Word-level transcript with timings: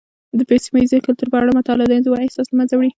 د 0.37 0.39
سيمه 0.63 0.79
یيزو 0.81 1.05
کلتورونو 1.05 1.29
په 1.33 1.37
اړه 1.41 1.57
مطالعه، 1.59 1.87
د 1.87 1.93
انزوا 1.97 2.17
احساس 2.21 2.47
له 2.49 2.55
منځه 2.59 2.73
وړي. 2.75 2.89